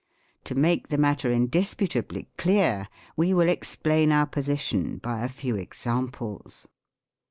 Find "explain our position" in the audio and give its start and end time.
3.49-4.97